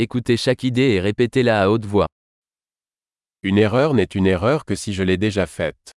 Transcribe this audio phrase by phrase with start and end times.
[0.00, 2.06] Écoutez chaque idée et répétez-la à haute voix.
[3.42, 5.92] Une erreur n'est une erreur que si je l'ai déjà faite.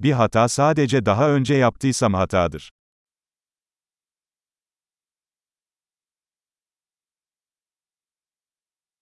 [0.00, 2.70] Bir hata sadece daha önce yaptıysam hatadır.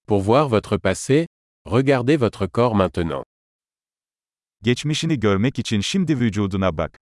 [0.07, 1.27] Pour voir votre passé,
[1.65, 3.25] regardez votre corps maintenant.
[4.63, 6.99] Geçmişini görmek için şimdi vücuduna bak.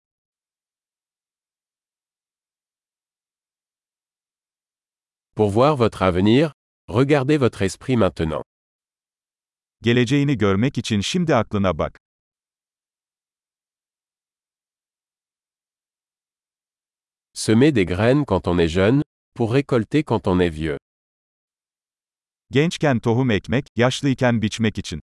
[5.37, 6.54] Pour voir votre avenir,
[6.89, 8.43] regardez votre esprit maintenant.
[9.83, 11.99] Geleceğini görmek için şimdi aklına bak.
[17.35, 19.03] Semer des graines quand on est jeune,
[19.35, 20.79] pour récolter quand on est vieux.
[22.51, 25.01] Gençken tohum ekmek, yaşlıyken biçmek için.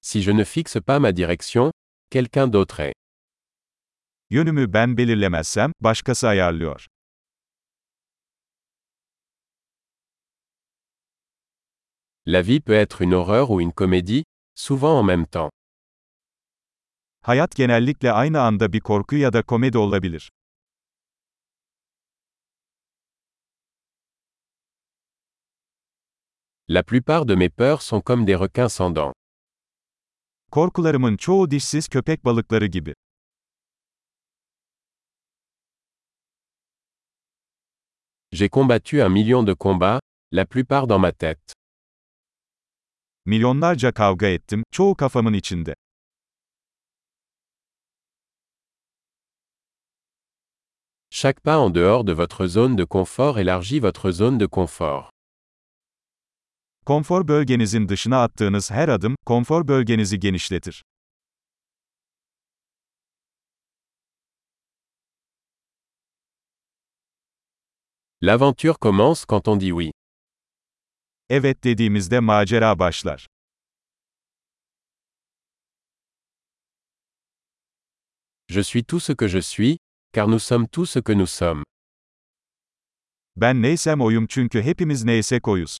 [0.00, 1.72] Si je ne fixe pas ma direction,
[2.10, 2.94] quelqu'un d'autre est.
[4.30, 6.86] Yönümü ben belirlemezsem, başkası ayarlıyor.
[12.26, 15.50] La vie peut être une horreur ou une comédie, souvent en même temps.
[17.22, 20.30] Hayat genellikle aynı anda bir korku ya da komedi olabilir.
[26.68, 29.12] La plupart de mes peurs sont comme des requins sans dents.
[30.50, 32.94] Korkularımın çoğu dişsiz köpek balıkları gibi.
[38.32, 40.00] J'ai combattu un million de combats,
[40.30, 41.52] la plupart dans ma tête.
[43.26, 45.74] Milyonlarca kavga ettim, çoğu kafamın içinde.
[51.10, 55.10] Chaque pas en dehors de votre zone de confort élargit votre zone de confort.
[56.86, 60.82] Konfor bölgenizin dışına attığınız her adım, konfor bölgenizi genişletir.
[68.22, 69.92] L'aventure commence quand on dit oui.
[71.30, 73.26] Evet dediğimizde macera başlar.
[78.48, 79.78] Je suis tout ce que je suis,
[80.12, 81.64] car nous sommes tout ce que nous sommes.
[83.36, 85.78] Ben neysem oyum çünkü hepimiz neysek oyuz.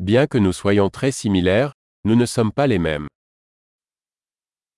[0.00, 1.72] Bien que nous soyons très similaires,
[2.04, 3.08] nous ne sommes pas les mêmes.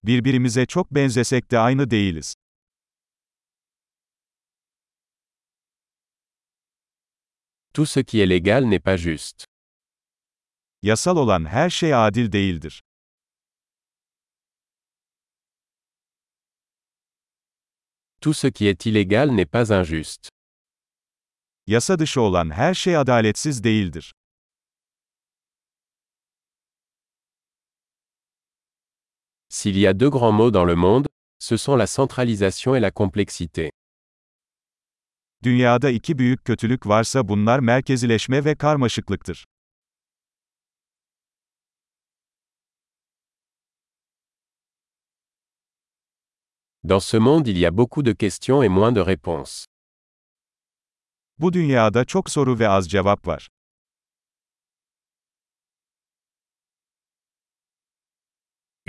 [0.06, 2.34] Birbirimize çok benzesek de aynı değiliz.
[7.74, 9.44] Tout ce qui est légal n'est pas juste.
[10.82, 12.82] Yasal olan her şey adil değildir.
[18.20, 20.28] Tout ce qui est illégal n'est pas injuste.
[21.66, 24.14] Yasa dışı olan her şey adaletsiz değildir.
[29.58, 31.06] S'il y a deux grands mots dans le monde,
[31.38, 33.70] ce sont la centralisation et la complexité.
[35.42, 39.44] Dünyada iki büyük kötülük varsa bunlar merkezileşme ve karmaşıklıktır.
[46.88, 49.64] Dans ce monde il y a beaucoup de questions et moins de réponses.
[51.38, 53.48] Bu dünyada çok soru ve az cevap var.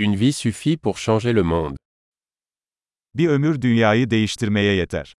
[0.00, 1.76] Une vie suffit pour changer le monde.
[3.14, 5.14] Bir ömür dünyayı değiştirmeye yeter.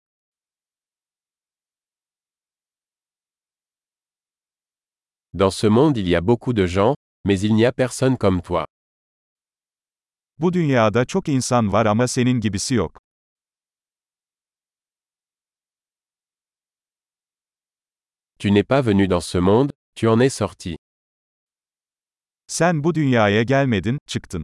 [5.34, 6.95] Dans ce monde il y a beaucoup de gens,
[7.25, 8.66] mais il n'y a personne comme toi.
[10.38, 13.00] Bu dünyada çok insan var ama senin gibisi yok.
[18.40, 20.75] Tu n'es pas venu dans ce monde, tu en es sorti.
[22.47, 24.44] Sen bu dünyaya gelmedin, çıktın.